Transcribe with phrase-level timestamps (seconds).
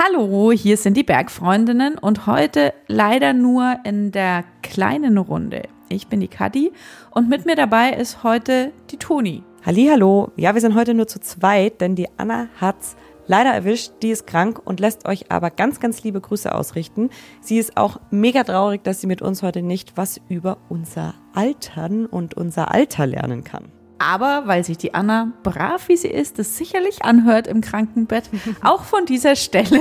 [0.00, 5.62] Hallo, hier sind die Bergfreundinnen und heute leider nur in der kleinen Runde.
[5.88, 6.70] Ich bin die Kadi
[7.10, 9.42] und mit mir dabei ist heute die Toni.
[9.66, 12.94] Hallo, ja, wir sind heute nur zu zweit, denn die Anna hat's
[13.26, 13.90] leider erwischt.
[14.02, 17.10] Die ist krank und lässt euch aber ganz, ganz liebe Grüße ausrichten.
[17.40, 22.06] Sie ist auch mega traurig, dass sie mit uns heute nicht was über unser Altern
[22.06, 23.72] und unser Alter lernen kann.
[23.98, 28.30] Aber weil sich die Anna, brav wie sie ist, es sicherlich anhört im Krankenbett,
[28.62, 29.80] auch von dieser Stelle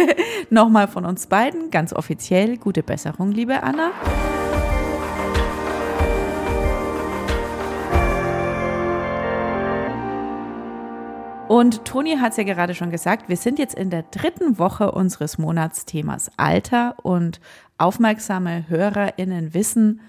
[0.50, 3.92] nochmal von uns beiden ganz offiziell gute Besserung, liebe Anna.
[11.48, 14.92] Und Toni hat es ja gerade schon gesagt, wir sind jetzt in der dritten Woche
[14.92, 17.40] unseres Monatsthemas Alter und
[17.78, 20.02] aufmerksame HörerInnen wissen,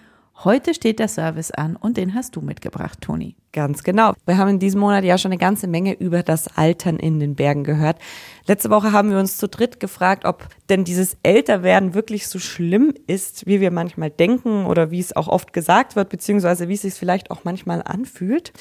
[0.45, 3.34] heute steht der Service an und den hast du mitgebracht, Toni.
[3.52, 4.12] Ganz genau.
[4.27, 7.34] Wir haben in diesem Monat ja schon eine ganze Menge über das Altern in den
[7.34, 7.98] Bergen gehört.
[8.47, 12.95] Letzte Woche haben wir uns zu dritt gefragt, ob denn dieses Älterwerden wirklich so schlimm
[13.06, 16.83] ist, wie wir manchmal denken oder wie es auch oft gesagt wird, beziehungsweise wie es
[16.83, 18.52] sich vielleicht auch manchmal anfühlt.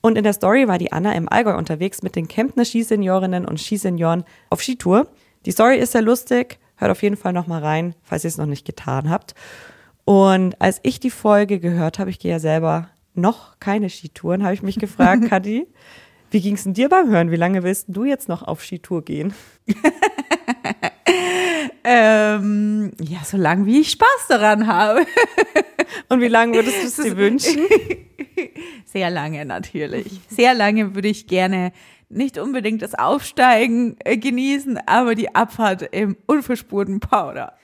[0.00, 3.58] Und in der Story war die Anna im Allgäu unterwegs mit den Kemptner Skiseniorinnen und
[3.58, 5.08] Skisenioren auf Skitour.
[5.46, 6.58] Die Story ist sehr lustig.
[6.76, 9.34] Hört auf jeden Fall noch mal rein, falls ihr es noch nicht getan habt.
[10.04, 14.54] Und als ich die Folge gehört habe, ich gehe ja selber noch keine Skitouren, habe
[14.54, 15.66] ich mich gefragt, Kadi,
[16.30, 17.30] wie ging es denn dir beim Hören?
[17.30, 19.34] Wie lange willst du jetzt noch auf Skitour gehen?
[21.84, 25.06] ähm, ja, so lange wie ich Spaß daran habe.
[26.08, 27.62] Und wie lange würdest du es dir wünschen?
[28.84, 30.20] Sehr lange natürlich.
[30.28, 31.72] Sehr lange würde ich gerne
[32.08, 37.54] nicht unbedingt das Aufsteigen äh, genießen, aber die Abfahrt im unverspurten Powder.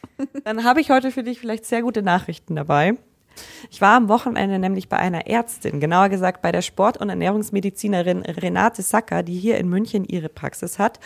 [0.45, 2.95] Dann habe ich heute für dich vielleicht sehr gute Nachrichten dabei.
[3.71, 8.23] Ich war am Wochenende nämlich bei einer Ärztin, genauer gesagt bei der Sport- und Ernährungsmedizinerin
[8.23, 11.01] Renate Sacker, die hier in München ihre Praxis hat.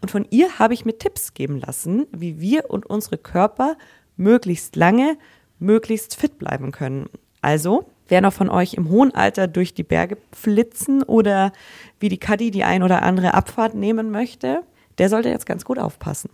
[0.00, 3.76] Und von ihr habe ich mir Tipps geben lassen, wie wir und unsere Körper
[4.16, 5.16] möglichst lange,
[5.58, 7.08] möglichst fit bleiben können.
[7.40, 11.52] Also, Wer noch von euch im hohen Alter durch die Berge flitzen oder
[11.98, 14.62] wie die Kadi die ein oder andere Abfahrt nehmen möchte,
[14.98, 16.30] der sollte jetzt ganz gut aufpassen.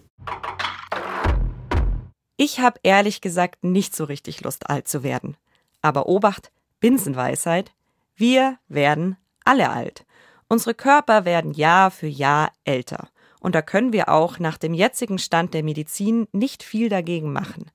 [2.36, 5.36] Ich habe ehrlich gesagt nicht so richtig Lust, alt zu werden.
[5.80, 6.50] Aber Obacht,
[6.80, 7.72] Binsenweisheit,
[8.16, 10.04] wir werden alle alt.
[10.48, 13.08] Unsere Körper werden Jahr für Jahr älter.
[13.40, 17.70] Und da können wir auch nach dem jetzigen Stand der Medizin nicht viel dagegen machen.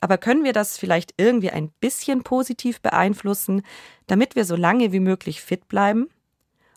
[0.00, 3.62] Aber können wir das vielleicht irgendwie ein bisschen positiv beeinflussen,
[4.06, 6.08] damit wir so lange wie möglich fit bleiben?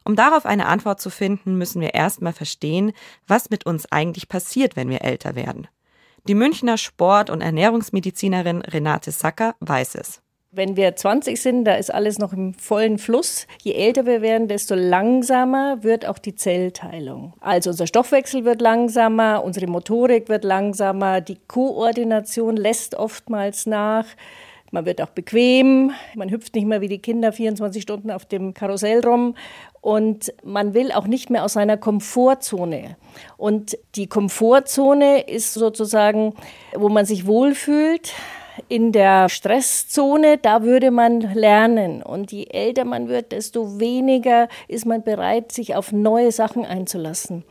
[0.05, 2.93] Um darauf eine Antwort zu finden, müssen wir erstmal verstehen,
[3.27, 5.67] was mit uns eigentlich passiert, wenn wir älter werden.
[6.25, 10.21] Die Münchner Sport- und Ernährungsmedizinerin Renate Sacker weiß es.
[10.51, 13.47] Wenn wir 20 sind, da ist alles noch im vollen Fluss.
[13.61, 17.33] Je älter wir werden, desto langsamer wird auch die Zellteilung.
[17.41, 24.05] Also unser Stoffwechsel wird langsamer, unsere Motorik wird langsamer, die Koordination lässt oftmals nach.
[24.71, 28.53] Man wird auch bequem, man hüpft nicht mehr wie die Kinder 24 Stunden auf dem
[28.53, 29.35] Karussell rum
[29.79, 32.97] und man will auch nicht mehr aus seiner Komfortzone.
[33.37, 36.33] Und die Komfortzone ist sozusagen,
[36.75, 38.13] wo man sich wohlfühlt,
[38.69, 42.01] in der Stresszone, da würde man lernen.
[42.01, 47.43] Und je älter man wird, desto weniger ist man bereit, sich auf neue Sachen einzulassen.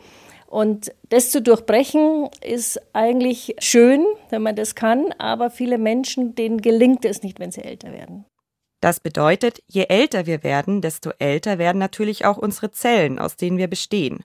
[0.47, 6.62] Und das zu durchbrechen ist eigentlich schön, wenn man das kann, aber viele Menschen, denen
[6.62, 8.25] gelingt es nicht, wenn sie älter werden.
[8.81, 13.59] Das bedeutet, je älter wir werden, desto älter werden natürlich auch unsere Zellen, aus denen
[13.59, 14.23] wir bestehen.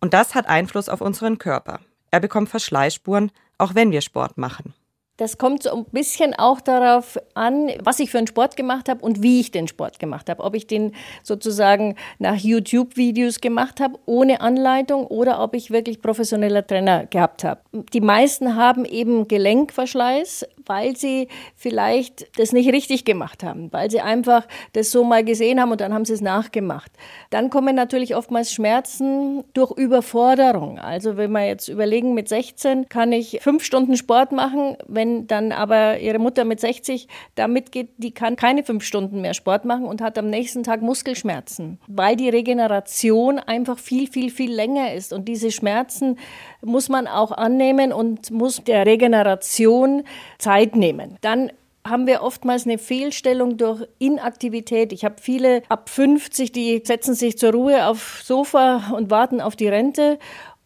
[0.00, 1.80] Und das hat Einfluss auf unseren Körper.
[2.10, 4.74] Er bekommt Verschleißspuren, auch wenn wir Sport machen.
[5.16, 9.02] Das kommt so ein bisschen auch darauf an, was ich für einen Sport gemacht habe
[9.02, 10.42] und wie ich den Sport gemacht habe.
[10.42, 16.66] Ob ich den sozusagen nach YouTube-Videos gemacht habe, ohne Anleitung, oder ob ich wirklich professioneller
[16.66, 17.60] Trainer gehabt habe.
[17.94, 24.00] Die meisten haben eben Gelenkverschleiß, weil sie vielleicht das nicht richtig gemacht haben, weil sie
[24.00, 26.92] einfach das so mal gesehen haben und dann haben sie es nachgemacht.
[27.30, 30.78] Dann kommen natürlich oftmals Schmerzen durch Überforderung.
[30.78, 35.26] Also wenn wir jetzt überlegen, mit 16 kann ich fünf Stunden Sport machen, wenn wenn
[35.26, 39.64] dann aber ihre Mutter mit 60 da mitgeht, die kann keine fünf Stunden mehr Sport
[39.64, 44.94] machen und hat am nächsten Tag Muskelschmerzen, weil die Regeneration einfach viel, viel, viel länger
[44.94, 45.12] ist.
[45.12, 46.18] Und diese Schmerzen
[46.62, 50.02] muss man auch annehmen und muss der Regeneration
[50.38, 51.16] Zeit nehmen.
[51.20, 51.50] Dann
[51.84, 54.92] haben wir oftmals eine Fehlstellung durch Inaktivität.
[54.92, 59.54] Ich habe viele ab 50, die setzen sich zur Ruhe aufs Sofa und warten auf
[59.54, 60.18] die Rente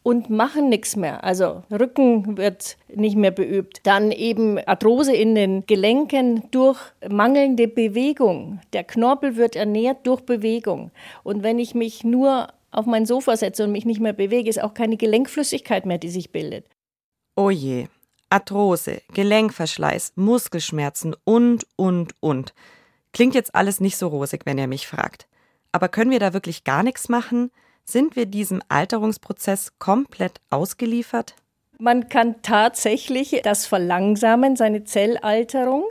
[0.03, 1.25] und machen nichts mehr.
[1.25, 3.81] Also Rücken wird nicht mehr beübt.
[3.85, 8.61] Dann eben Arthrose in den Gelenken durch mangelnde Bewegung.
[8.73, 10.91] Der Knorpel wird ernährt durch Bewegung.
[11.23, 14.63] Und wenn ich mich nur auf mein Sofa setze und mich nicht mehr bewege, ist
[14.63, 16.67] auch keine Gelenkflüssigkeit mehr, die sich bildet.
[17.37, 17.87] Oh je.
[18.31, 22.55] Arthrose, Gelenkverschleiß, Muskelschmerzen und, und, und.
[23.13, 25.27] Klingt jetzt alles nicht so rosig, wenn ihr mich fragt.
[25.73, 27.51] Aber können wir da wirklich gar nichts machen?
[27.91, 31.35] Sind wir diesem Alterungsprozess komplett ausgeliefert?
[31.77, 35.83] Man kann tatsächlich das verlangsamen, seine Zellalterung.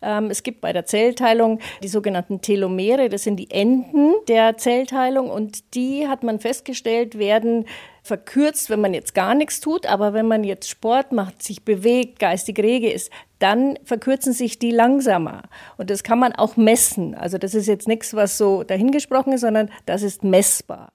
[0.00, 5.28] Ähm, es gibt bei der Zellteilung die sogenannten Telomere, das sind die Enden der Zellteilung
[5.28, 7.66] und die hat man festgestellt, werden
[8.02, 12.18] verkürzt, wenn man jetzt gar nichts tut, aber wenn man jetzt Sport macht, sich bewegt,
[12.18, 13.10] geistig rege ist,
[13.40, 15.42] dann verkürzen sich die langsamer.
[15.76, 17.14] Und das kann man auch messen.
[17.14, 20.92] Also das ist jetzt nichts, was so dahingesprochen ist, sondern das ist messbar.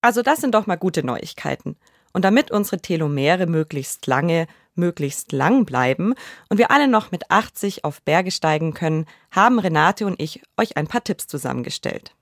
[0.00, 1.76] Also das sind doch mal gute Neuigkeiten.
[2.12, 6.14] Und damit unsere Telomere möglichst lange, möglichst lang bleiben
[6.48, 10.76] und wir alle noch mit 80 auf Berge steigen können, haben Renate und ich euch
[10.76, 12.14] ein paar Tipps zusammengestellt.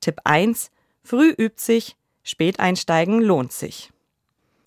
[0.00, 0.70] Tipp 1.
[1.02, 3.90] Früh übt sich, spät einsteigen lohnt sich.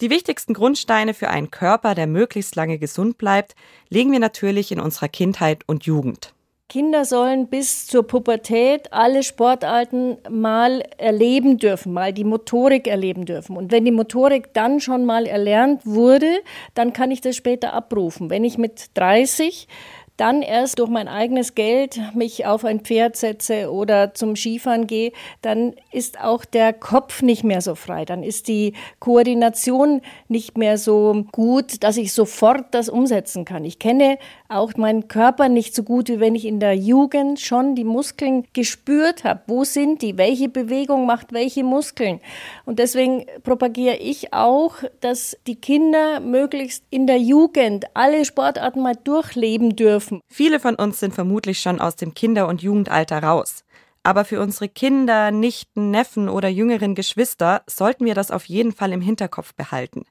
[0.01, 3.56] Die wichtigsten Grundsteine für einen Körper, der möglichst lange gesund bleibt,
[3.89, 6.33] legen wir natürlich in unserer Kindheit und Jugend.
[6.69, 13.55] Kinder sollen bis zur Pubertät alle Sportarten mal erleben dürfen, mal die Motorik erleben dürfen.
[13.55, 16.39] Und wenn die Motorik dann schon mal erlernt wurde,
[16.73, 18.29] dann kann ich das später abrufen.
[18.29, 19.69] Wenn ich mit 30
[20.17, 25.11] dann erst durch mein eigenes Geld mich auf ein Pferd setze oder zum Skifahren gehe,
[25.43, 28.03] dann ist auch der Kopf nicht mehr so frei.
[28.03, 33.63] Dann ist die Koordination nicht mehr so gut, dass ich sofort das umsetzen kann.
[33.63, 34.17] Ich kenne
[34.49, 38.45] auch meinen Körper nicht so gut, wie wenn ich in der Jugend schon die Muskeln
[38.53, 39.41] gespürt habe.
[39.47, 40.17] Wo sind die?
[40.17, 42.19] Welche Bewegung macht welche Muskeln?
[42.65, 48.95] Und deswegen propagiere ich auch, dass die Kinder möglichst in der Jugend alle Sportarten mal
[48.95, 50.21] durchleben dürfen.
[50.29, 53.63] Viele von uns sind vermutlich schon aus dem Kinder- und Jugendalter raus.
[54.03, 58.93] Aber für unsere Kinder, Nichten, Neffen oder jüngeren Geschwister sollten wir das auf jeden Fall
[58.93, 60.05] im Hinterkopf behalten.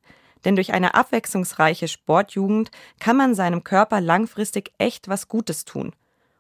[0.47, 2.71] Denn durch eine abwechslungsreiche Sportjugend
[3.01, 5.93] kann man seinem Körper langfristig echt was Gutes tun.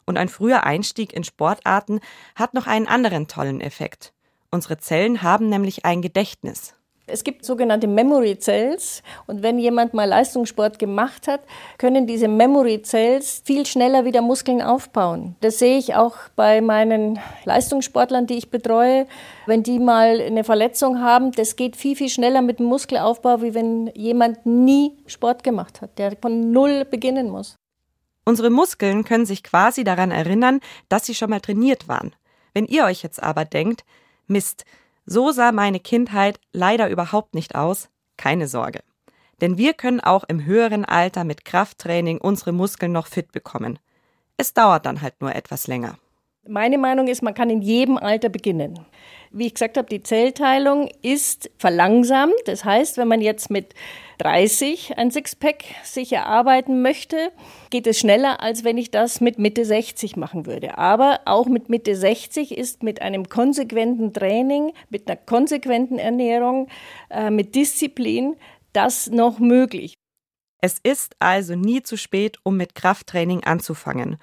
[0.04, 1.98] Und ein früher Einstieg in Sportarten
[2.36, 4.14] hat noch einen anderen tollen Effekt.
[4.52, 6.76] Unsere Zellen haben nämlich ein Gedächtnis.
[7.08, 11.40] Es gibt sogenannte Memory Cells und wenn jemand mal Leistungssport gemacht hat,
[11.78, 15.36] können diese Memory Cells viel schneller wieder Muskeln aufbauen.
[15.40, 19.06] Das sehe ich auch bei meinen Leistungssportlern, die ich betreue.
[19.46, 23.54] Wenn die mal eine Verletzung haben, das geht viel, viel schneller mit dem Muskelaufbau, wie
[23.54, 27.54] wenn jemand nie Sport gemacht hat, der von Null beginnen muss.
[28.24, 32.16] Unsere Muskeln können sich quasi daran erinnern, dass sie schon mal trainiert waren.
[32.52, 33.84] Wenn ihr euch jetzt aber denkt,
[34.26, 34.64] Mist,
[35.06, 37.88] so sah meine Kindheit leider überhaupt nicht aus.
[38.16, 38.80] Keine Sorge.
[39.40, 43.78] Denn wir können auch im höheren Alter mit Krafttraining unsere Muskeln noch fit bekommen.
[44.36, 45.98] Es dauert dann halt nur etwas länger.
[46.48, 48.78] Meine Meinung ist, man kann in jedem Alter beginnen.
[49.32, 52.34] Wie ich gesagt habe, die Zellteilung ist verlangsamt.
[52.46, 53.74] Das heißt, wenn man jetzt mit
[54.18, 57.32] 30 ein Sixpack sich erarbeiten möchte,
[57.70, 60.78] geht es schneller, als wenn ich das mit Mitte 60 machen würde.
[60.78, 66.68] Aber auch mit Mitte 60 ist mit einem konsequenten Training, mit einer konsequenten Ernährung,
[67.10, 68.36] äh, mit Disziplin
[68.72, 69.94] das noch möglich.
[70.62, 74.16] Es ist also nie zu spät, um mit Krafttraining anzufangen.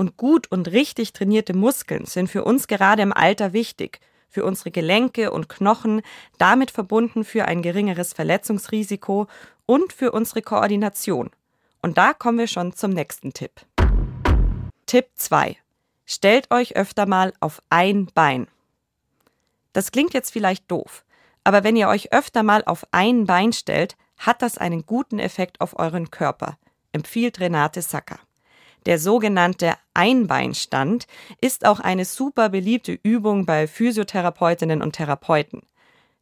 [0.00, 4.70] Und gut und richtig trainierte Muskeln sind für uns gerade im Alter wichtig, für unsere
[4.70, 6.02] Gelenke und Knochen,
[6.38, 9.26] damit verbunden für ein geringeres Verletzungsrisiko
[9.66, 11.30] und für unsere Koordination.
[11.82, 13.50] Und da kommen wir schon zum nächsten Tipp.
[14.86, 15.56] Tipp 2.
[16.06, 18.46] Stellt euch öfter mal auf ein Bein.
[19.72, 21.04] Das klingt jetzt vielleicht doof,
[21.42, 25.60] aber wenn ihr euch öfter mal auf ein Bein stellt, hat das einen guten Effekt
[25.60, 26.56] auf euren Körper,
[26.92, 28.20] empfiehlt Renate Sacker.
[28.86, 31.06] Der sogenannte Einbeinstand
[31.40, 35.62] ist auch eine super beliebte Übung bei Physiotherapeutinnen und Therapeuten.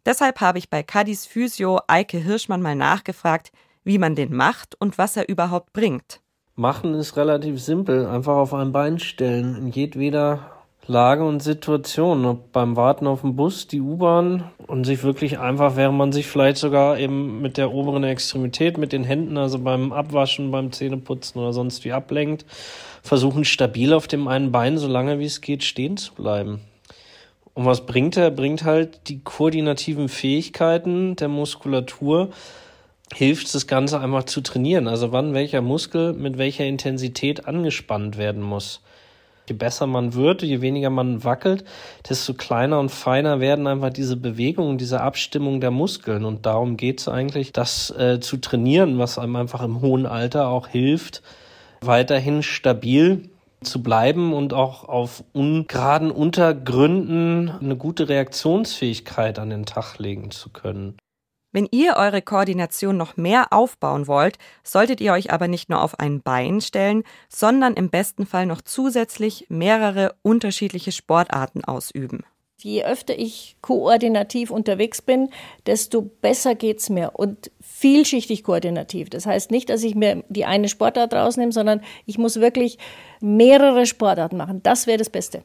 [0.05, 3.53] Deshalb habe ich bei Kadis Physio Eike Hirschmann mal nachgefragt,
[3.85, 6.21] wie man den macht und was er überhaupt bringt.
[6.55, 10.56] Machen ist relativ simpel, einfach auf ein Bein stellen, in jedweder
[10.89, 15.75] Lage und Situation, ob beim Warten auf den Bus, die U-Bahn und sich wirklich einfach,
[15.75, 19.93] während man sich vielleicht sogar eben mit der oberen Extremität, mit den Händen, also beim
[19.93, 22.47] Abwaschen, beim Zähneputzen oder sonst wie ablenkt,
[23.03, 26.61] versuchen stabil auf dem einen Bein, so lange wie es geht, stehen zu bleiben.
[27.53, 28.25] Und was bringt er?
[28.25, 32.29] Er bringt halt die koordinativen Fähigkeiten der Muskulatur,
[33.13, 34.87] hilft das Ganze einfach zu trainieren.
[34.87, 38.83] Also wann welcher Muskel mit welcher Intensität angespannt werden muss.
[39.49, 41.65] Je besser man wird, je weniger man wackelt,
[42.09, 46.25] desto kleiner und feiner werden einfach diese Bewegungen, diese Abstimmung der Muskeln.
[46.25, 50.49] Und darum geht es eigentlich, das äh, zu trainieren, was einem einfach im hohen Alter
[50.49, 51.23] auch hilft,
[51.81, 53.31] weiterhin stabil
[53.63, 60.51] zu bleiben und auch auf ungeraden Untergründen eine gute Reaktionsfähigkeit an den Tag legen zu
[60.51, 60.97] können.
[61.57, 65.99] Wenn ihr eure Koordination noch mehr aufbauen wollt, solltet ihr euch aber nicht nur auf
[65.99, 72.25] ein Bein stellen, sondern im besten Fall noch zusätzlich mehrere unterschiedliche Sportarten ausüben.
[72.59, 75.31] Je öfter ich koordinativ unterwegs bin,
[75.65, 79.09] desto besser geht es mir und vielschichtig koordinativ.
[79.09, 82.77] Das heißt nicht, dass ich mir die eine Sportart rausnehme, sondern ich muss wirklich
[83.23, 84.63] mehrere Sportarten machen.
[84.63, 85.43] Das wäre das Beste.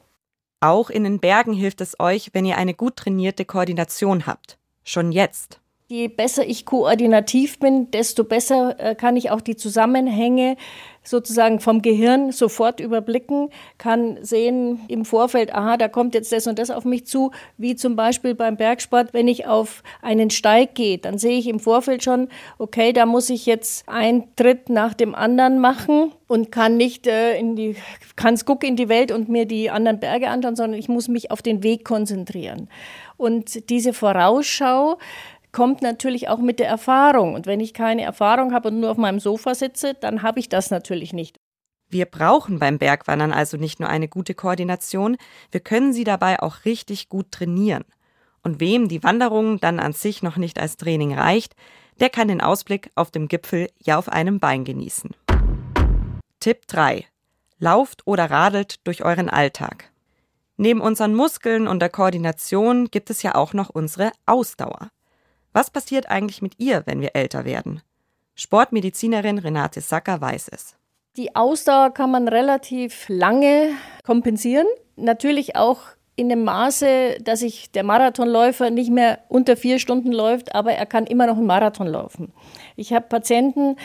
[0.60, 4.58] Auch in den Bergen hilft es euch, wenn ihr eine gut trainierte Koordination habt.
[4.84, 5.61] Schon jetzt.
[5.91, 10.55] Je besser ich koordinativ bin, desto besser äh, kann ich auch die Zusammenhänge
[11.03, 16.60] sozusagen vom Gehirn sofort überblicken, kann sehen im Vorfeld, aha, da kommt jetzt das und
[16.60, 20.98] das auf mich zu, wie zum Beispiel beim Bergsport, wenn ich auf einen Steig gehe,
[20.98, 25.13] dann sehe ich im Vorfeld schon, okay, da muss ich jetzt einen Tritt nach dem
[25.13, 27.75] anderen machen und kann nicht äh, in die,
[28.15, 31.10] kann es gucken in die Welt und mir die anderen Berge anschauen, sondern ich muss
[31.10, 32.69] mich auf den Weg konzentrieren.
[33.17, 34.98] Und diese Vorausschau,
[35.51, 37.34] kommt natürlich auch mit der Erfahrung.
[37.34, 40.50] Und wenn ich keine Erfahrung habe und nur auf meinem Sofa sitze, dann habe ich
[40.50, 41.38] das natürlich nicht.
[41.89, 45.17] Wir brauchen beim Bergwandern also nicht nur eine gute Koordination,
[45.51, 47.84] wir können sie dabei auch richtig gut trainieren.
[48.43, 51.53] Und wem die Wanderung dann an sich noch nicht als Training reicht,
[52.00, 55.12] der kann den Ausblick auf dem Gipfel ja auf einem Bein genießen.
[56.39, 57.05] Tipp 3.
[57.60, 59.91] Lauft oder radelt durch euren Alltag.
[60.58, 64.89] Neben unseren Muskeln und der Koordination gibt es ja auch noch unsere Ausdauer.
[65.53, 67.81] Was passiert eigentlich mit ihr, wenn wir älter werden?
[68.36, 70.75] Sportmedizinerin Renate Sacker weiß es.
[71.17, 73.72] Die Ausdauer kann man relativ lange
[74.03, 74.67] kompensieren.
[74.96, 75.81] Natürlich auch
[76.15, 80.86] in dem Maße, dass sich der Marathonläufer nicht mehr unter vier Stunden läuft, aber er
[80.86, 82.31] kann immer noch einen Marathon laufen.
[82.77, 83.75] Ich habe Patienten,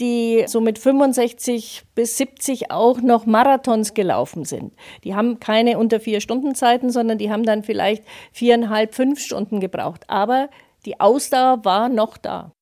[0.00, 4.74] die so mit 65 bis 70 auch noch Marathons gelaufen sind.
[5.04, 8.02] Die haben keine unter vier Stunden Zeiten, sondern die haben dann vielleicht
[8.32, 10.04] viereinhalb, fünf Stunden gebraucht.
[10.08, 10.48] Aber
[10.84, 12.52] die Ausdauer war noch da.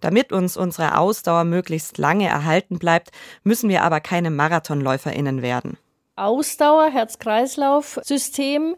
[0.00, 3.10] Damit uns unsere Ausdauer möglichst lange erhalten bleibt,
[3.44, 5.78] müssen wir aber keine Marathonläuferinnen werden.
[6.16, 8.76] Ausdauer, Herz-Kreislauf-System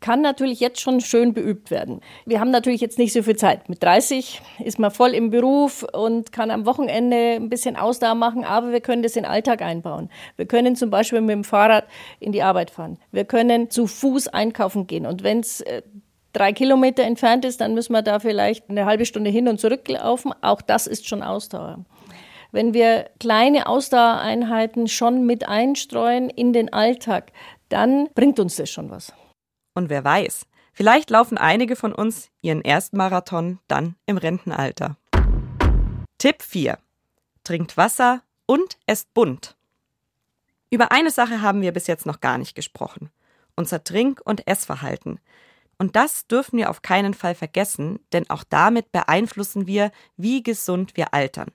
[0.00, 2.02] kann natürlich jetzt schon schön beübt werden.
[2.26, 3.70] Wir haben natürlich jetzt nicht so viel Zeit.
[3.70, 8.44] Mit 30 ist man voll im Beruf und kann am Wochenende ein bisschen Ausdauer machen,
[8.44, 10.10] aber wir können das in den Alltag einbauen.
[10.36, 11.86] Wir können zum Beispiel mit dem Fahrrad
[12.20, 12.98] in die Arbeit fahren.
[13.12, 15.06] Wir können zu Fuß einkaufen gehen.
[15.06, 15.80] Und wenn es äh,
[16.34, 19.88] drei Kilometer entfernt ist, dann müssen wir da vielleicht eine halbe Stunde hin und zurück
[19.88, 20.34] laufen.
[20.42, 21.84] Auch das ist schon Ausdauer.
[22.52, 27.32] Wenn wir kleine Ausdauereinheiten schon mit einstreuen in den Alltag,
[27.68, 29.12] dann bringt uns das schon was.
[29.74, 34.96] Und wer weiß, vielleicht laufen einige von uns ihren ersten Marathon dann im Rentenalter.
[36.18, 36.78] Tipp 4.
[37.42, 39.56] Trinkt Wasser und esst bunt.
[40.70, 43.10] Über eine Sache haben wir bis jetzt noch gar nicht gesprochen.
[43.56, 45.20] Unser Trink- und Essverhalten.
[45.78, 50.96] Und das dürfen wir auf keinen Fall vergessen, denn auch damit beeinflussen wir, wie gesund
[50.96, 51.50] wir altern.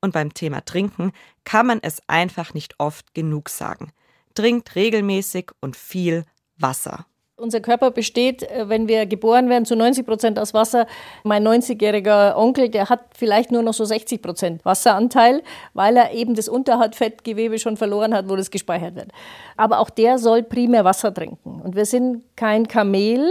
[0.00, 1.12] Und beim Thema Trinken
[1.44, 3.92] kann man es einfach nicht oft genug sagen.
[4.34, 6.24] Trinkt regelmäßig und viel
[6.56, 7.06] Wasser.
[7.38, 10.86] Unser Körper besteht, äh, wenn wir geboren werden, zu 90 Prozent aus Wasser.
[11.22, 15.42] Mein 90-jähriger Onkel, der hat vielleicht nur noch so 60 Prozent Wasseranteil,
[15.74, 19.12] weil er eben das Unterhautfettgewebe schon verloren hat, wo das gespeichert wird.
[19.58, 21.60] Aber auch der soll primär Wasser trinken.
[21.60, 23.30] Und wir sind kein Kamel,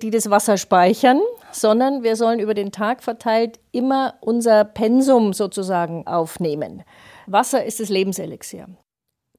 [0.00, 1.20] die das Wasser speichern,
[1.52, 6.82] sondern wir sollen über den Tag verteilt immer unser Pensum sozusagen aufnehmen.
[7.26, 8.68] Wasser ist das Lebenselixier.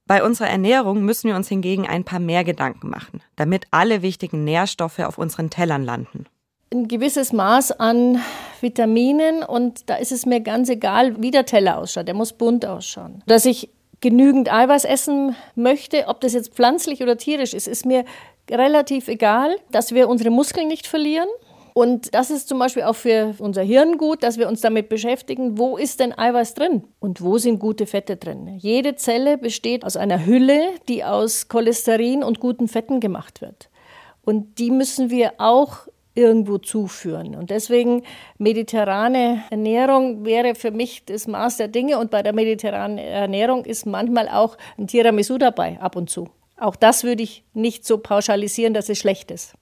[0.07, 4.43] Bei unserer Ernährung müssen wir uns hingegen ein paar mehr Gedanken machen, damit alle wichtigen
[4.43, 6.25] Nährstoffe auf unseren Tellern landen.
[6.71, 8.19] Ein gewisses Maß an
[8.61, 12.07] Vitaminen und da ist es mir ganz egal, wie der Teller ausschaut.
[12.07, 13.23] Der muss bunt ausschauen.
[13.25, 13.69] Dass ich
[14.01, 18.05] genügend Eiweiß essen möchte, ob das jetzt pflanzlich oder tierisch ist, ist mir
[18.49, 21.29] relativ egal, dass wir unsere Muskeln nicht verlieren,
[21.77, 25.57] und das ist zum Beispiel auch für unser Hirn gut, dass wir uns damit beschäftigen,
[25.57, 28.47] wo ist denn Eiweiß drin und wo sind gute Fette drin.
[28.59, 33.69] Jede Zelle besteht aus einer Hülle, die aus Cholesterin und guten Fetten gemacht wird.
[34.23, 37.35] Und die müssen wir auch irgendwo zuführen.
[37.35, 38.03] Und deswegen
[38.37, 41.99] mediterrane Ernährung wäre für mich das Maß der Dinge.
[41.99, 46.29] Und bei der mediterranen Ernährung ist manchmal auch ein Tiramisu dabei, ab und zu.
[46.57, 49.55] Auch das würde ich nicht so pauschalisieren, dass es schlecht ist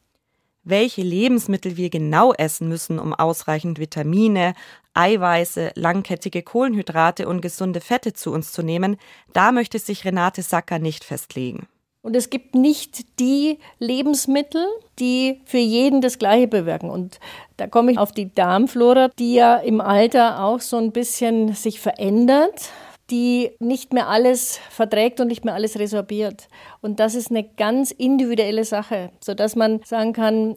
[0.64, 4.54] welche Lebensmittel wir genau essen müssen, um ausreichend Vitamine,
[4.94, 8.98] Eiweiße, langkettige Kohlenhydrate und gesunde Fette zu uns zu nehmen,
[9.34, 11.68] da möchte sich Renate Sacker nicht festlegen.
[12.04, 14.66] Und es gibt nicht die Lebensmittel,
[15.00, 16.90] die für jeden das Gleiche bewirken.
[16.90, 17.20] Und
[17.56, 21.80] da komme ich auf die Darmflora, die ja im Alter auch so ein bisschen sich
[21.80, 22.72] verändert
[23.14, 26.48] die nicht mehr alles verträgt und nicht mehr alles resorbiert.
[26.82, 30.56] Und das ist eine ganz individuelle Sache, sodass man sagen kann,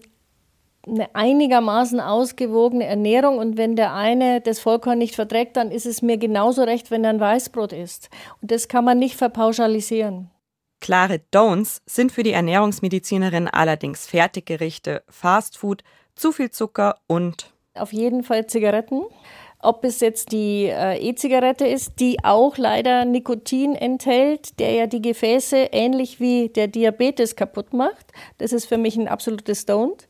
[0.86, 3.36] eine einigermaßen ausgewogene Ernährung.
[3.36, 7.04] Und wenn der eine das Vollkorn nicht verträgt, dann ist es mir genauso recht, wenn
[7.04, 8.08] er ein Weißbrot isst.
[8.40, 10.30] Und das kann man nicht verpauschalisieren.
[10.80, 15.84] Klare Don'ts sind für die Ernährungsmedizinerin allerdings Fertiggerichte, Fastfood,
[16.14, 19.02] zu viel Zucker und auf jeden Fall Zigaretten.
[19.66, 25.02] Ob es jetzt die äh, E-Zigarette ist, die auch leider Nikotin enthält, der ja die
[25.02, 28.12] Gefäße ähnlich wie der Diabetes kaputt macht.
[28.38, 30.06] Das ist für mich ein absolutes Don't.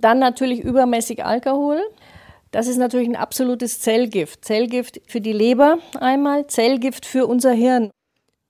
[0.00, 1.80] Dann natürlich übermäßig Alkohol.
[2.52, 4.44] Das ist natürlich ein absolutes Zellgift.
[4.44, 7.90] Zellgift für die Leber einmal, Zellgift für unser Hirn.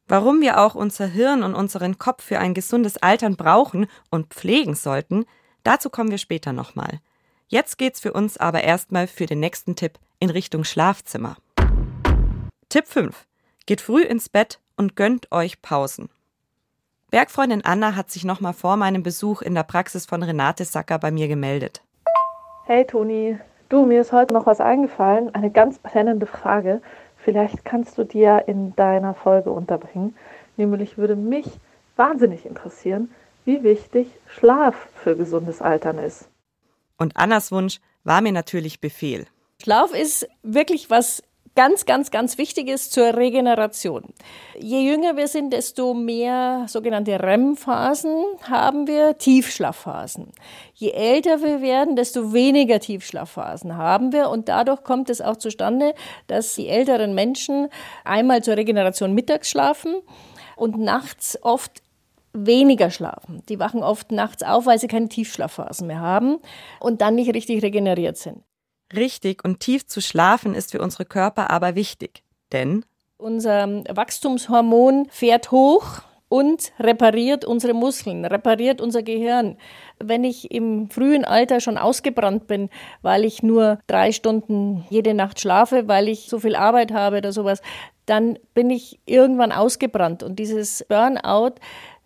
[0.09, 4.75] Warum wir auch unser Hirn und unseren Kopf für ein gesundes Altern brauchen und pflegen
[4.75, 5.25] sollten,
[5.63, 7.01] dazu kommen wir später nochmal.
[7.49, 11.37] Jetzt geht's für uns aber erstmal für den nächsten Tipp in Richtung Schlafzimmer.
[12.71, 13.27] Tipp 5.
[13.67, 16.09] Geht früh ins Bett und gönnt euch Pausen.
[17.11, 21.11] Bergfreundin Anna hat sich nochmal vor meinem Besuch in der Praxis von Renate Sacker bei
[21.11, 21.83] mir gemeldet.
[22.65, 23.39] Hey Toni,
[23.69, 26.81] du, mir ist heute noch was eingefallen, eine ganz brennende Frage.
[27.19, 30.17] Vielleicht kannst du dir in deiner Folge unterbringen.
[30.57, 31.47] Nämlich würde mich
[31.97, 33.11] wahnsinnig interessieren,
[33.45, 36.31] wie wichtig Schlaf für gesundes Altern ist.
[36.97, 39.27] Und Annas Wunsch war mir natürlich Befehl.
[39.65, 41.23] Schlaf ist wirklich was
[41.55, 44.03] ganz, ganz, ganz Wichtiges zur Regeneration.
[44.61, 50.33] Je jünger wir sind, desto mehr sogenannte REM-Phasen haben wir, Tiefschlafphasen.
[50.75, 55.95] Je älter wir werden, desto weniger Tiefschlafphasen haben wir und dadurch kommt es auch zustande,
[56.27, 57.71] dass die älteren Menschen
[58.05, 59.95] einmal zur Regeneration mittags schlafen
[60.57, 61.81] und nachts oft
[62.35, 63.43] weniger schlafen.
[63.49, 66.37] Die wachen oft nachts auf, weil sie keine Tiefschlafphasen mehr haben
[66.81, 68.43] und dann nicht richtig regeneriert sind.
[68.93, 72.23] Richtig und tief zu schlafen ist für unsere Körper aber wichtig,
[72.53, 72.85] denn
[73.17, 79.57] unser Wachstumshormon fährt hoch und repariert unsere Muskeln, repariert unser Gehirn.
[79.99, 82.71] Wenn ich im frühen Alter schon ausgebrannt bin,
[83.03, 87.33] weil ich nur drei Stunden jede Nacht schlafe, weil ich so viel Arbeit habe oder
[87.33, 87.63] sowas,
[88.07, 90.23] dann bin ich irgendwann ausgebrannt.
[90.23, 91.55] Und dieses Burnout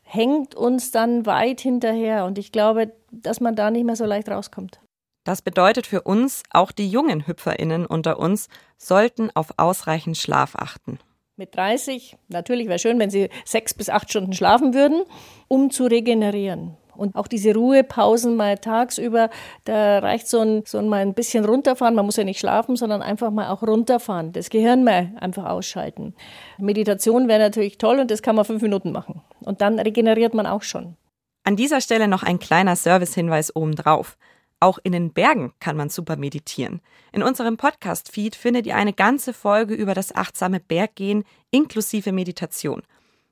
[0.03, 2.25] hängt uns dann weit hinterher.
[2.27, 4.79] Und ich glaube, dass man da nicht mehr so leicht rauskommt.
[5.29, 10.99] Das bedeutet für uns, auch die jungen HüpferInnen unter uns sollten auf ausreichend Schlaf achten.
[11.37, 15.03] Mit 30, natürlich wäre schön, wenn sie sechs bis acht Stunden schlafen würden,
[15.47, 16.79] um zu regenerieren.
[16.97, 19.29] Und auch diese Ruhepausen mal tagsüber,
[19.67, 21.95] da reicht so ein, so ein mal ein bisschen runterfahren.
[21.95, 24.33] Man muss ja nicht schlafen, sondern einfach mal auch runterfahren.
[24.33, 26.15] Das Gehirn mal einfach ausschalten.
[26.57, 29.21] Meditation wäre natürlich toll und das kann man fünf Minuten machen.
[29.41, 30.97] Und dann regeneriert man auch schon.
[31.45, 34.17] An dieser Stelle noch ein kleiner Servicehinweis obendrauf.
[34.61, 36.81] Auch in den Bergen kann man super meditieren.
[37.13, 42.83] In unserem Podcast-Feed findet ihr eine ganze Folge über das achtsame Berggehen inklusive Meditation.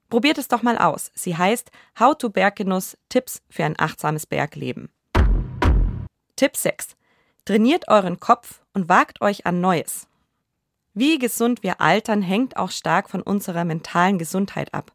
[0.09, 1.11] Probiert es doch mal aus.
[1.15, 4.89] Sie heißt How to Berggenuss Tipps für ein achtsames Bergleben.
[6.37, 6.97] Tipp 6.
[7.45, 10.07] Trainiert euren Kopf und wagt euch an Neues.
[10.95, 14.93] Wie gesund wir altern, hängt auch stark von unserer mentalen Gesundheit ab.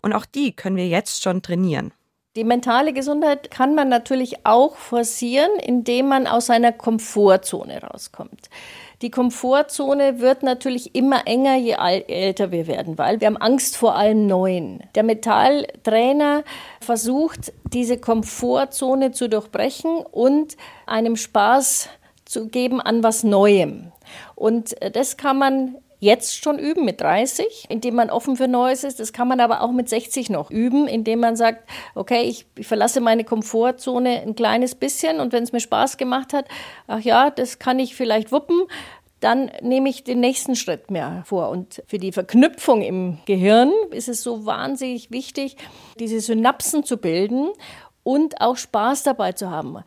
[0.00, 1.92] Und auch die können wir jetzt schon trainieren.
[2.36, 8.50] Die mentale Gesundheit kann man natürlich auch forcieren, indem man aus seiner Komfortzone rauskommt.
[9.02, 11.76] Die Komfortzone wird natürlich immer enger, je
[12.08, 14.82] älter wir werden, weil wir haben Angst vor allem Neuen.
[14.96, 16.42] Der Metalltrainer
[16.80, 21.88] versucht, diese Komfortzone zu durchbrechen und einem Spaß
[22.24, 23.92] zu geben an was Neuem.
[24.34, 29.00] Und das kann man jetzt schon üben mit 30, indem man offen für Neues ist.
[29.00, 32.66] Das kann man aber auch mit 60 noch üben, indem man sagt, okay, ich, ich
[32.66, 36.46] verlasse meine Komfortzone ein kleines bisschen und wenn es mir Spaß gemacht hat,
[36.86, 38.62] ach ja, das kann ich vielleicht wuppen,
[39.20, 41.48] dann nehme ich den nächsten Schritt mehr vor.
[41.48, 45.56] Und für die Verknüpfung im Gehirn ist es so wahnsinnig wichtig,
[45.98, 47.48] diese Synapsen zu bilden
[48.02, 49.82] und auch Spaß dabei zu haben.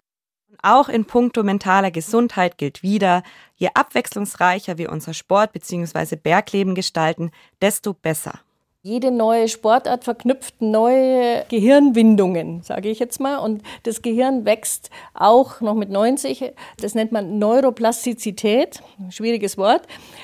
[0.61, 3.23] Auch in puncto mentaler Gesundheit gilt wieder,
[3.55, 6.15] je abwechslungsreicher wir unser Sport bzw.
[6.15, 8.39] Bergleben gestalten, desto besser.
[8.83, 13.37] Jede neue Sportart verknüpft neue Gehirnwindungen, sage ich jetzt mal.
[13.37, 16.53] Und das Gehirn wächst auch noch mit 90.
[16.79, 19.81] Das nennt man Neuroplastizität, schwieriges Wort.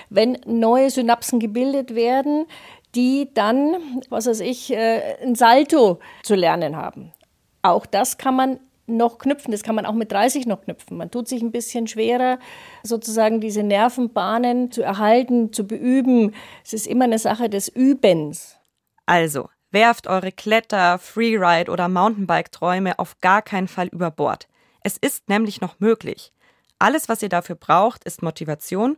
[0.10, 2.46] Wenn neue Synapsen gebildet werden,
[2.96, 3.76] die dann,
[4.10, 7.12] was weiß ich, äh, ein Salto zu lernen haben.
[7.63, 9.52] Auch das kann man noch knüpfen.
[9.52, 10.98] Das kann man auch mit 30 noch knüpfen.
[10.98, 12.39] Man tut sich ein bisschen schwerer,
[12.84, 16.34] sozusagen diese Nervenbahnen zu erhalten, zu beüben.
[16.63, 18.58] Es ist immer eine Sache des Übens.
[19.06, 24.48] Also, werft eure Kletter-, Freeride- oder Mountainbike-Träume auf gar keinen Fall über Bord.
[24.84, 26.32] Es ist nämlich noch möglich.
[26.80, 28.98] Alles, was ihr dafür braucht, ist Motivation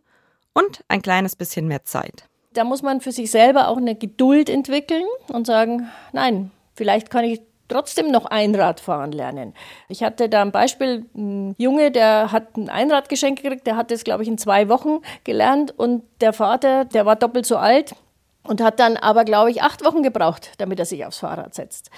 [0.54, 2.28] und ein kleines bisschen mehr Zeit.
[2.54, 7.26] Da muss man für sich selber auch eine Geduld entwickeln und sagen, nein, vielleicht kann
[7.26, 9.54] ich trotzdem noch Einrad fahren lernen.
[9.89, 13.91] Ich hatte da ein Beispiel, ein Junge, der hat ein Einrad geschenkt gekriegt, der hat
[13.91, 17.95] es, glaube ich, in zwei Wochen gelernt und der Vater, der war doppelt so alt
[18.43, 21.89] und hat dann aber, glaube ich, acht Wochen gebraucht, damit er sich aufs Fahrrad setzt.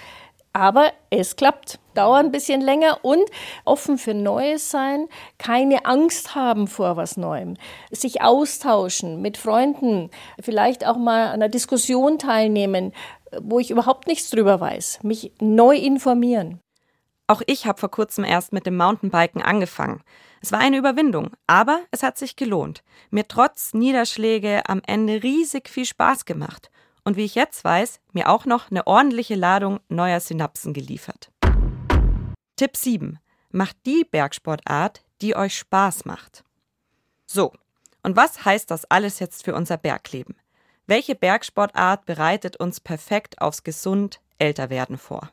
[0.54, 1.78] Aber es klappt.
[1.94, 3.24] Dauert ein bisschen länger und
[3.66, 5.08] offen für Neues sein,
[5.40, 7.58] keine Angst haben vor was Neuem,
[7.92, 12.94] sich austauschen mit Freunden, vielleicht auch mal an einer Diskussion teilnehmen,
[13.42, 16.60] wo ich überhaupt nichts drüber weiß, mich neu informieren.
[17.28, 20.02] Auch ich habe vor kurzem erst mit dem Mountainbiken angefangen.
[20.42, 22.84] Es war eine Überwindung, aber es hat sich gelohnt.
[23.10, 26.70] Mir trotz Niederschläge am Ende riesig viel Spaß gemacht.
[27.04, 31.32] Und wie ich jetzt weiß, mir auch noch eine ordentliche Ladung neuer Synapsen geliefert.
[32.56, 33.20] Tipp 7.
[33.52, 36.44] Macht die Bergsportart, die euch Spaß macht.
[37.26, 37.52] So,
[38.04, 40.36] und was heißt das alles jetzt für unser Bergleben?
[40.90, 45.32] Welche Bergsportart bereitet uns perfekt aufs gesund Älterwerden vor?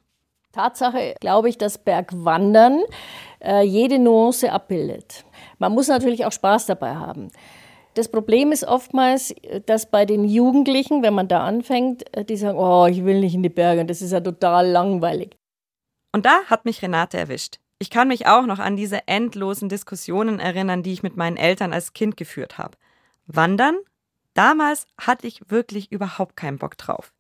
[0.51, 2.83] Tatsache glaube ich, dass Bergwandern
[3.41, 5.25] äh, jede Nuance abbildet.
[5.59, 7.31] Man muss natürlich auch Spaß dabei haben.
[7.95, 9.33] Das Problem ist oftmals,
[9.67, 13.37] dass bei den Jugendlichen, wenn man da anfängt, äh, die sagen, oh, ich will nicht
[13.37, 15.37] in die Berge, das ist ja total langweilig.
[16.11, 17.61] Und da hat mich Renate erwischt.
[17.79, 21.73] Ich kann mich auch noch an diese endlosen Diskussionen erinnern, die ich mit meinen Eltern
[21.73, 22.77] als Kind geführt habe.
[23.27, 23.77] Wandern
[24.35, 27.13] Damals hatte ich wirklich überhaupt keinen Bock drauf.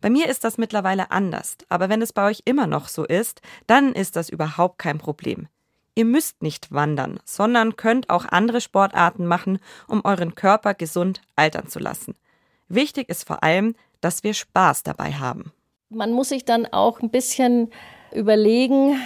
[0.00, 3.40] Bei mir ist das mittlerweile anders, aber wenn es bei euch immer noch so ist,
[3.66, 5.48] dann ist das überhaupt kein Problem.
[5.94, 11.68] Ihr müsst nicht wandern, sondern könnt auch andere Sportarten machen, um euren Körper gesund altern
[11.68, 12.16] zu lassen.
[12.68, 15.52] Wichtig ist vor allem, dass wir Spaß dabei haben.
[15.90, 17.70] Man muss sich dann auch ein bisschen
[18.12, 18.98] überlegen,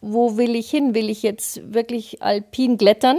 [0.00, 0.94] wo will ich hin?
[0.94, 3.18] Will ich jetzt wirklich alpin klettern?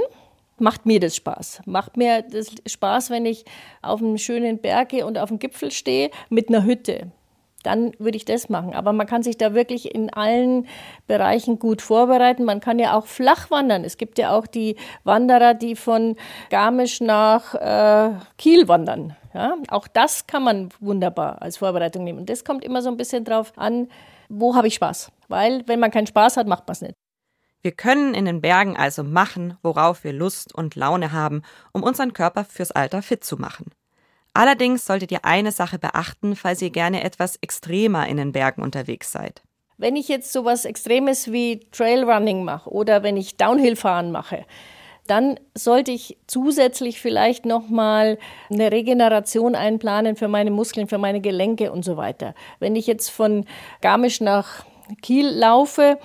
[0.61, 1.61] Macht mir das Spaß.
[1.65, 3.45] Macht mir das Spaß, wenn ich
[3.81, 7.11] auf einem schönen Berge und auf dem Gipfel stehe mit einer Hütte.
[7.63, 8.73] Dann würde ich das machen.
[8.73, 10.67] Aber man kann sich da wirklich in allen
[11.07, 12.43] Bereichen gut vorbereiten.
[12.43, 13.83] Man kann ja auch flach wandern.
[13.83, 16.15] Es gibt ja auch die Wanderer, die von
[16.49, 19.15] Garmisch nach äh, Kiel wandern.
[19.33, 22.19] Ja, auch das kann man wunderbar als Vorbereitung nehmen.
[22.19, 23.87] Und das kommt immer so ein bisschen drauf an,
[24.27, 25.11] wo habe ich Spaß.
[25.27, 27.00] Weil wenn man keinen Spaß hat, macht man es nicht.
[27.61, 31.43] Wir können in den Bergen also machen, worauf wir Lust und Laune haben,
[31.73, 33.71] um unseren Körper fürs Alter fit zu machen.
[34.33, 39.11] Allerdings solltet ihr eine Sache beachten, falls ihr gerne etwas extremer in den Bergen unterwegs
[39.11, 39.43] seid.
[39.77, 44.45] Wenn ich jetzt sowas Extremes wie Trailrunning mache oder wenn ich Downhillfahren mache,
[45.07, 48.17] dann sollte ich zusätzlich vielleicht nochmal
[48.49, 52.33] eine Regeneration einplanen für meine Muskeln, für meine Gelenke und so weiter.
[52.59, 53.45] Wenn ich jetzt von
[53.81, 54.65] Garmisch nach
[55.01, 55.97] Kiel laufe,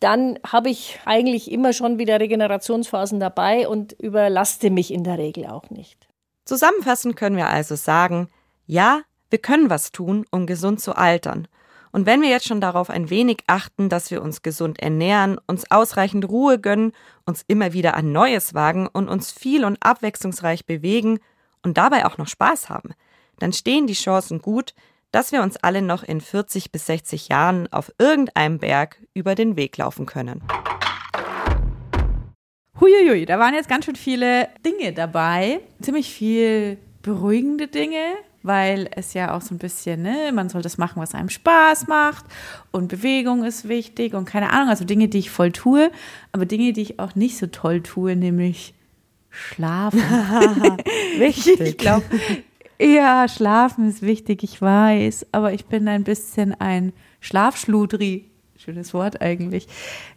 [0.00, 5.46] dann habe ich eigentlich immer schon wieder Regenerationsphasen dabei und überlaste mich in der Regel
[5.46, 6.08] auch nicht.
[6.44, 8.28] Zusammenfassend können wir also sagen,
[8.66, 11.48] ja, wir können was tun, um gesund zu altern.
[11.90, 15.70] Und wenn wir jetzt schon darauf ein wenig achten, dass wir uns gesund ernähren, uns
[15.70, 16.92] ausreichend Ruhe gönnen,
[17.24, 21.20] uns immer wieder an Neues wagen und uns viel und abwechslungsreich bewegen
[21.62, 22.94] und dabei auch noch Spaß haben,
[23.38, 24.74] dann stehen die Chancen gut,
[25.14, 29.56] dass wir uns alle noch in 40 bis 60 Jahren auf irgendeinem Berg über den
[29.56, 30.42] Weg laufen können.
[32.80, 35.60] Huiuiui, da waren jetzt ganz schön viele Dinge dabei.
[35.80, 40.78] Ziemlich viel beruhigende Dinge, weil es ja auch so ein bisschen, ne, man soll das
[40.78, 42.24] machen, was einem Spaß macht
[42.72, 45.92] und Bewegung ist wichtig und keine Ahnung, also Dinge, die ich voll tue,
[46.32, 48.74] aber Dinge, die ich auch nicht so toll tue, nämlich
[49.30, 50.00] schlafen.
[51.18, 51.60] Wichtig.
[51.64, 52.04] Ich glaube,
[52.80, 58.30] ja, schlafen ist wichtig, ich weiß, aber ich bin ein bisschen ein Schlafschludri.
[58.64, 59.68] Schönes Wort eigentlich.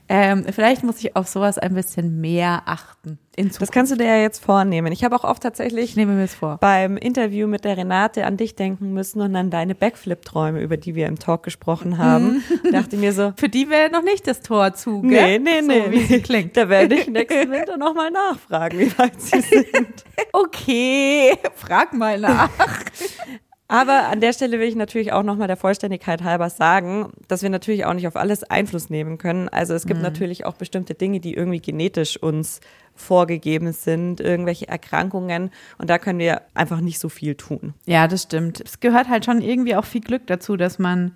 [0.08, 3.20] Ähm, vielleicht muss ich auf sowas ein bisschen mehr achten.
[3.36, 4.94] das kannst du dir ja jetzt vornehmen.
[4.94, 6.58] Ich habe auch oft tatsächlich ich nehme vor.
[6.62, 10.96] beim Interview mit der Renate an dich denken müssen und an deine Backflip-Träume, über die
[10.96, 12.42] wir im Talk gesprochen haben.
[12.64, 12.72] Mhm.
[12.72, 13.34] Dachte mir so.
[13.36, 15.40] Für die wäre noch nicht das Tor zu, gell?
[15.40, 15.92] Nee, nee, so, nee.
[15.92, 16.56] Wie sie klingt.
[16.56, 20.06] Da werde ich nächsten Winter nochmal nachfragen, wie weit sie sind.
[20.32, 22.50] okay, frag mal nach.
[23.70, 27.50] Aber an der Stelle will ich natürlich auch nochmal der Vollständigkeit halber sagen, dass wir
[27.50, 29.50] natürlich auch nicht auf alles Einfluss nehmen können.
[29.50, 30.04] Also es gibt mhm.
[30.04, 32.62] natürlich auch bestimmte Dinge, die irgendwie genetisch uns
[32.96, 35.52] vorgegeben sind, irgendwelche Erkrankungen.
[35.78, 37.74] Und da können wir einfach nicht so viel tun.
[37.86, 38.62] Ja, das stimmt.
[38.62, 41.12] Es gehört halt schon irgendwie auch viel Glück dazu, dass man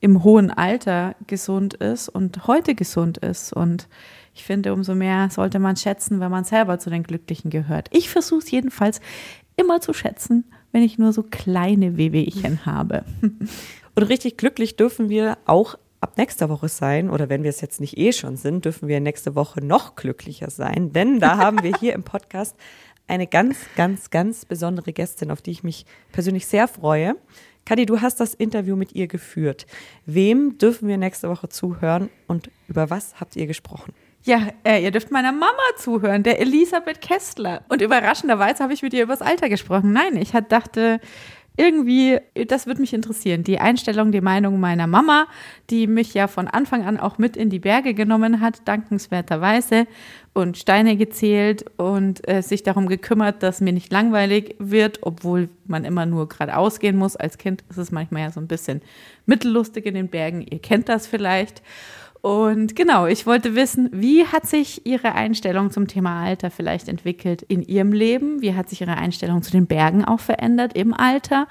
[0.00, 3.52] im hohen Alter gesund ist und heute gesund ist.
[3.52, 3.88] Und
[4.34, 7.88] ich finde, umso mehr sollte man schätzen, wenn man selber zu den Glücklichen gehört.
[7.92, 9.00] Ich versuche es jedenfalls
[9.56, 13.04] immer zu schätzen wenn ich nur so kleine Wehwehchen habe.
[13.22, 17.80] Und richtig glücklich dürfen wir auch ab nächster Woche sein, oder wenn wir es jetzt
[17.80, 21.76] nicht eh schon sind, dürfen wir nächste Woche noch glücklicher sein, denn da haben wir
[21.78, 22.56] hier im Podcast
[23.06, 27.14] eine ganz, ganz, ganz besondere Gästin, auf die ich mich persönlich sehr freue.
[27.64, 29.66] Kadi, du hast das Interview mit ihr geführt.
[30.06, 33.94] Wem dürfen wir nächste Woche zuhören und über was habt ihr gesprochen?
[34.26, 37.62] Ja, äh, ihr dürft meiner Mama zuhören, der Elisabeth Kessler.
[37.68, 39.92] Und überraschenderweise habe ich mit ihr über das Alter gesprochen.
[39.92, 40.98] Nein, ich dachte,
[41.58, 43.44] irgendwie, das würde mich interessieren.
[43.44, 45.26] Die Einstellung, die Meinung meiner Mama,
[45.68, 49.86] die mich ja von Anfang an auch mit in die Berge genommen hat, dankenswerterweise,
[50.32, 55.84] und Steine gezählt und äh, sich darum gekümmert, dass mir nicht langweilig wird, obwohl man
[55.84, 57.14] immer nur geradeaus gehen muss.
[57.14, 58.80] Als Kind ist es manchmal ja so ein bisschen
[59.26, 60.40] mittellustig in den Bergen.
[60.40, 61.62] Ihr kennt das vielleicht.
[62.24, 67.42] Und genau, ich wollte wissen, wie hat sich Ihre Einstellung zum Thema Alter vielleicht entwickelt
[67.42, 68.40] in Ihrem Leben?
[68.40, 71.46] Wie hat sich Ihre Einstellung zu den Bergen auch verändert im Alter?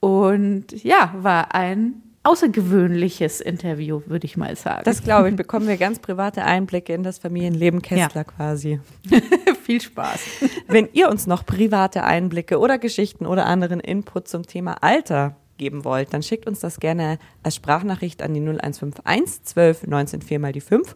[0.00, 4.84] Und ja, war ein außergewöhnliches Interview, würde ich mal sagen.
[4.86, 8.24] Das glaube ich, bekommen wir ganz private Einblicke in das Familienleben Kessler ja.
[8.24, 8.80] quasi.
[9.64, 10.18] Viel Spaß.
[10.66, 15.84] Wenn ihr uns noch private Einblicke oder Geschichten oder anderen Input zum Thema Alter geben
[15.84, 20.52] wollt, dann schickt uns das gerne als Sprachnachricht an die 0151 12 19 4 mal
[20.52, 20.94] die 5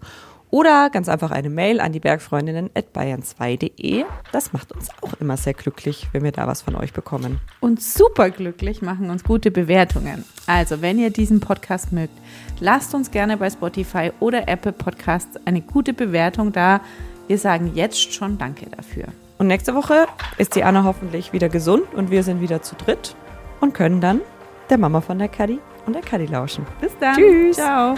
[0.50, 4.04] oder ganz einfach eine Mail an die Bergfreundinnen at bayern2.de.
[4.32, 7.40] Das macht uns auch immer sehr glücklich, wenn wir da was von euch bekommen.
[7.60, 10.24] Und super glücklich machen uns gute Bewertungen.
[10.46, 12.14] Also, wenn ihr diesen Podcast mögt,
[12.58, 16.80] lasst uns gerne bei Spotify oder Apple Podcasts eine gute Bewertung da.
[17.28, 19.04] Wir sagen jetzt schon Danke dafür.
[19.38, 23.14] Und nächste Woche ist die Anna hoffentlich wieder gesund und wir sind wieder zu dritt
[23.60, 24.20] und können dann
[24.70, 26.66] der Mama von der Kadi und der Kadi lauschen.
[26.80, 27.14] Bis dann.
[27.14, 27.56] Tschüss.
[27.56, 27.94] Ciao.